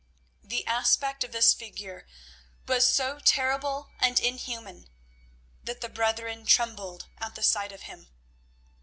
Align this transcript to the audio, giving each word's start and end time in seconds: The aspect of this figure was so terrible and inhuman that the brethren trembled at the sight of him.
The 0.43 0.65
aspect 0.65 1.23
of 1.23 1.31
this 1.31 1.53
figure 1.53 2.07
was 2.67 2.91
so 2.91 3.19
terrible 3.19 3.91
and 3.99 4.19
inhuman 4.19 4.89
that 5.63 5.81
the 5.81 5.89
brethren 5.89 6.47
trembled 6.47 7.07
at 7.19 7.35
the 7.35 7.43
sight 7.43 7.71
of 7.71 7.83
him. 7.83 8.07